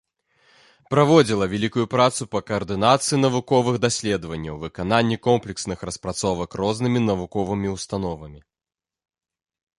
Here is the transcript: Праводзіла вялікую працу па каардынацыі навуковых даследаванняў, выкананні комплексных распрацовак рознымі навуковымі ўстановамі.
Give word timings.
Праводзіла 0.93 1.45
вялікую 1.51 1.85
працу 1.95 2.21
па 2.33 2.39
каардынацыі 2.47 3.19
навуковых 3.25 3.75
даследаванняў, 3.85 4.55
выкананні 4.65 5.17
комплексных 5.29 5.77
распрацовак 5.91 6.49
рознымі 6.65 6.99
навуковымі 7.13 7.67
ўстановамі. 7.77 8.39